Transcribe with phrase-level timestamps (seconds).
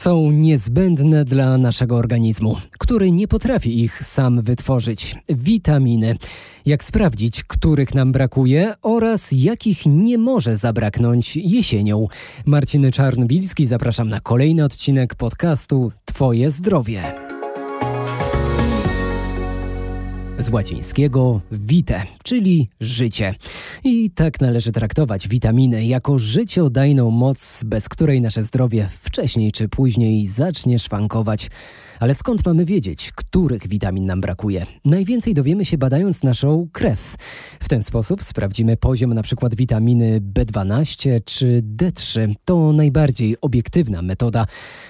[0.00, 5.16] są niezbędne dla naszego organizmu, który nie potrafi ich sam wytworzyć.
[5.28, 6.16] Witaminy.
[6.66, 12.08] Jak sprawdzić, których nam brakuje oraz jakich nie może zabraknąć jesienią.
[12.46, 17.29] Marcin Czarnbilski, zapraszam na kolejny odcinek podcastu Twoje zdrowie.
[20.42, 23.34] Z łacińskiego vite, czyli życie.
[23.84, 30.26] I tak należy traktować witaminy jako życiodajną moc, bez której nasze zdrowie wcześniej czy później
[30.26, 31.50] zacznie szwankować.
[32.00, 34.66] Ale skąd mamy wiedzieć, których witamin nam brakuje?
[34.84, 37.16] Najwięcej dowiemy się badając naszą krew.
[37.60, 39.48] W ten sposób sprawdzimy poziom np.
[39.56, 42.34] witaminy B12 czy D3.
[42.44, 44.46] To najbardziej obiektywna metoda,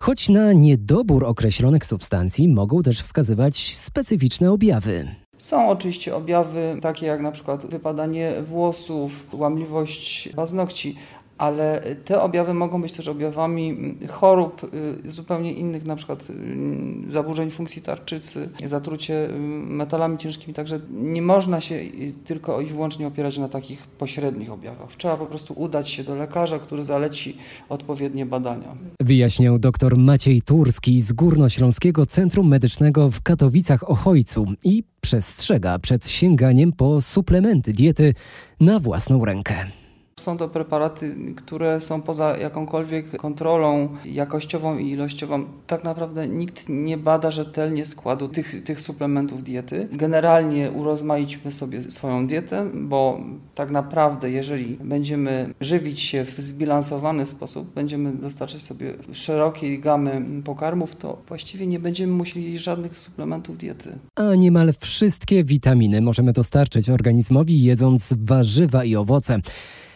[0.00, 5.06] choć na niedobór określonych substancji mogą też wskazywać specyficzne objawy.
[5.38, 10.96] Są oczywiście objawy takie jak na przykład wypadanie włosów, łamliwość paznokci,
[11.38, 13.76] ale te objawy mogą być też objawami
[14.10, 14.74] chorób
[15.04, 21.22] y, zupełnie innych, na przykład y, zaburzeń funkcji tarczycy, zatrucie y, metalami ciężkimi, także nie
[21.22, 21.80] można się
[22.24, 24.96] tylko i wyłącznie opierać na takich pośrednich objawach.
[24.96, 27.36] Trzeba po prostu udać się do lekarza, który zaleci
[27.68, 28.76] odpowiednie badania.
[29.00, 37.00] Wyjaśniał dr Maciej Turski z Górnośląskiego Centrum Medycznego w Katowicach-Ochojcu i przestrzega przed sięganiem po
[37.00, 38.14] suplementy diety
[38.60, 39.83] na własną rękę.
[40.20, 45.44] Są to preparaty, które są poza jakąkolwiek kontrolą jakościową i ilościową.
[45.66, 49.88] Tak naprawdę nikt nie bada rzetelnie składu tych, tych suplementów diety.
[49.92, 53.20] Generalnie urozmaićmy sobie swoją dietę, bo
[53.54, 60.96] tak naprawdę, jeżeli będziemy żywić się w zbilansowany sposób, będziemy dostarczać sobie szerokiej gamy pokarmów,
[60.96, 63.98] to właściwie nie będziemy musieli żadnych suplementów diety.
[64.16, 69.40] A niemal wszystkie witaminy możemy dostarczyć organizmowi jedząc warzywa i owoce.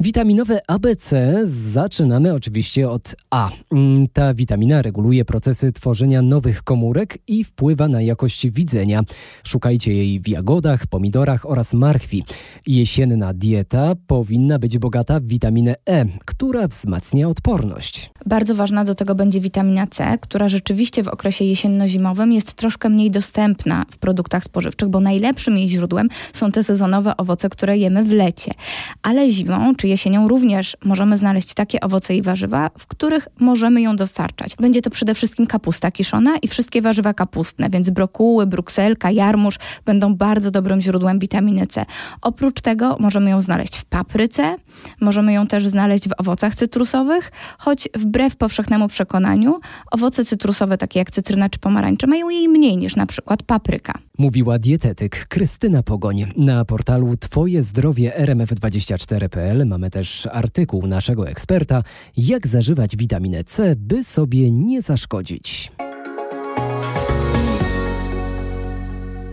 [0.00, 3.50] Witaminowe ABC zaczynamy oczywiście od A.
[3.72, 9.02] Mm, ta witamina reguluje procesy tworzenia nowych komórek i wpływa na jakość widzenia.
[9.44, 12.24] Szukajcie jej w jagodach, pomidorach oraz marchwi.
[12.66, 18.11] Jesienna dieta powinna być bogata w witaminę E, która wzmacnia odporność.
[18.26, 23.10] Bardzo ważna do tego będzie witamina C, która rzeczywiście w okresie jesienno-zimowym jest troszkę mniej
[23.10, 28.12] dostępna w produktach spożywczych, bo najlepszym jej źródłem są te sezonowe owoce, które jemy w
[28.12, 28.54] lecie.
[29.02, 33.96] Ale zimą czy jesienią również możemy znaleźć takie owoce i warzywa, w których możemy ją
[33.96, 34.56] dostarczać.
[34.56, 40.14] Będzie to przede wszystkim kapusta kiszona i wszystkie warzywa kapustne, więc brokuły, brukselka, jarmuż będą
[40.14, 41.84] bardzo dobrym źródłem witaminy C.
[42.22, 44.56] Oprócz tego możemy ją znaleźć w papryce,
[45.00, 51.10] możemy ją też znaleźć w owocach cytrusowych, choć wbrew powszechnemu przekonaniu owoce cytrusowe takie jak
[51.10, 53.98] cytryna czy pomarańcze mają jej mniej niż na przykład papryka.
[54.18, 56.32] Mówiła dietetyk Krystyna Pogoń.
[56.36, 61.82] Na portalu Twoje zdrowie rmf24.pl mamy też artykuł naszego eksperta
[62.16, 65.72] Jak zażywać witaminę C, by sobie nie zaszkodzić.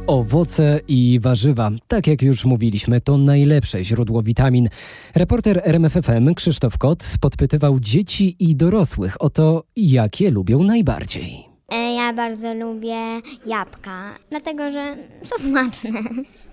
[0.10, 4.70] Owoce i warzywa, tak jak już mówiliśmy, to najlepsze źródło witamin.
[5.16, 11.46] Reporter RMFFM Krzysztof Kot podpytywał dzieci i dorosłych o to, jakie lubią najbardziej.
[11.72, 15.90] E, ja bardzo lubię jabłka, dlatego że są smaczne.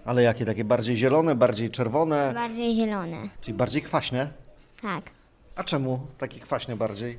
[0.05, 2.33] Ale jakie takie bardziej zielone, bardziej czerwone?
[2.35, 3.17] Bardziej zielone.
[3.41, 4.29] Czyli bardziej kwaśne?
[4.83, 5.11] Tak.
[5.57, 7.19] A czemu takie kwaśne bardziej?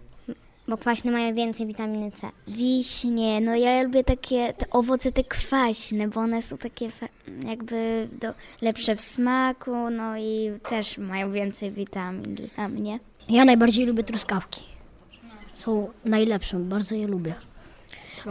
[0.67, 2.29] Bo kwaśne mają więcej witaminy C.
[2.47, 6.91] Wiśnie, no ja lubię takie te owoce te kwaśne, bo one są takie
[7.45, 12.99] jakby do, lepsze w smaku, no i też mają więcej witamin dla mnie.
[13.29, 14.63] Ja najbardziej lubię truskawki.
[15.55, 17.33] Są najlepsze, bardzo je lubię.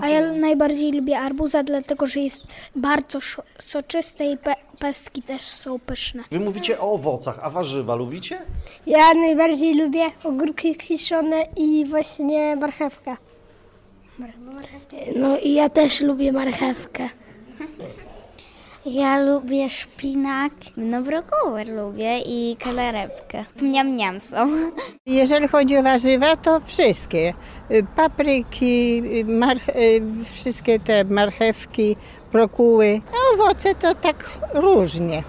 [0.00, 2.42] A ja najbardziej lubię arbuza, dlatego że jest
[2.76, 3.18] bardzo
[3.60, 6.22] soczysty i pe pestki też są pyszne.
[6.30, 8.38] Wy mówicie o owocach, a warzywa lubicie?
[8.86, 13.16] Ja najbardziej lubię ogórki kiszone i właśnie marchewkę.
[15.16, 17.08] No i ja też lubię marchewkę.
[18.90, 23.44] Ja lubię szpinak, no brokuły lubię i kalarepkę.
[23.62, 24.50] Miam miam są.
[25.06, 27.34] Jeżeli chodzi o warzywa, to wszystkie.
[27.96, 29.02] Papryki,
[30.32, 31.96] wszystkie te marchewki,
[32.32, 33.00] brokuły.
[33.12, 35.22] A owoce to tak różnie.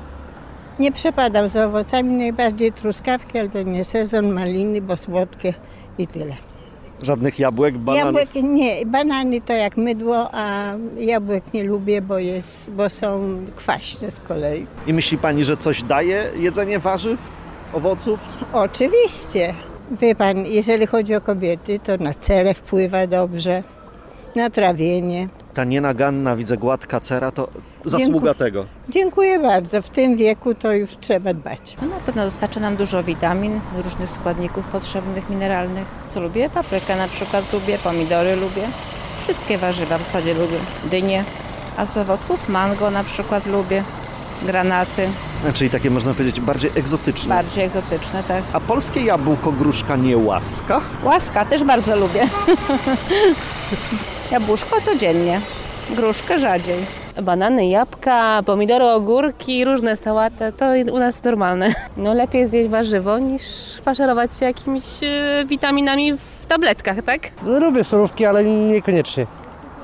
[0.79, 5.53] Nie przepadam za owocami, najbardziej truskawki, ale to nie sezon, maliny, bo słodkie
[5.97, 6.35] i tyle.
[7.03, 8.05] Żadnych jabłek, bananów?
[8.19, 14.11] Jabłek nie, banany to jak mydło, a jabłek nie lubię, bo, jest, bo są kwaśne
[14.11, 14.67] z kolei.
[14.87, 17.19] I myśli Pani, że coś daje jedzenie warzyw,
[17.73, 18.19] owoców?
[18.53, 19.53] Oczywiście.
[20.01, 23.63] Wie Pan, jeżeli chodzi o kobiety, to na cele wpływa dobrze,
[24.35, 25.27] na trawienie.
[25.53, 27.47] Ta nienaganna, widzę, gładka cera, to
[27.89, 28.65] zasługa tego?
[28.89, 29.81] Dziękuję bardzo.
[29.81, 31.77] W tym wieku to już trzeba dbać.
[31.81, 35.85] No na pewno dostarcza nam dużo witamin, różnych składników potrzebnych, mineralnych.
[36.09, 36.49] Co lubię?
[36.49, 38.67] Paprykę na przykład lubię, pomidory lubię.
[39.23, 40.57] Wszystkie warzywa w zasadzie lubię.
[40.91, 41.23] Dynie.
[41.77, 43.83] A z owoców mango na przykład lubię.
[44.43, 45.09] Granaty.
[45.53, 47.35] Czyli takie można powiedzieć bardziej egzotyczne.
[47.35, 48.43] Bardziej egzotyczne, tak.
[48.53, 50.81] A polskie jabłko gruszka nie łaska?
[51.03, 52.27] Łaska też bardzo lubię.
[54.31, 55.41] Jabłuszko codziennie.
[55.89, 56.85] Gruszkę rzadziej.
[57.23, 61.73] Banany, jabłka, pomidory, ogórki, różne sałaty, to u nas normalne.
[61.97, 63.41] No lepiej zjeść warzywo niż
[63.81, 67.21] faszerować się jakimiś e, witaminami w tabletkach, tak?
[67.43, 69.27] No lubię surówki, ale niekoniecznie.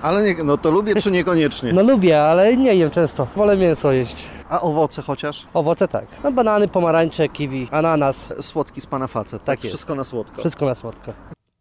[0.01, 1.73] Ale nie, no to lubię czy niekoniecznie?
[1.73, 3.27] No lubię, ale nie jem często.
[3.35, 4.27] Wolę mięso jeść.
[4.49, 5.47] A owoce chociaż?
[5.53, 6.05] Owoce tak.
[6.23, 8.33] No banany, pomarańcze, kiwi, ananas.
[8.41, 9.43] Słodki z pana facet.
[9.43, 9.75] Tak jest.
[9.75, 10.39] Wszystko na słodko.
[10.41, 11.13] Wszystko na słodko.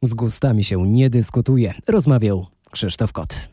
[0.03, 3.49] Z gustami się nie dyskutuje, rozmawiał Krzysztof Kot.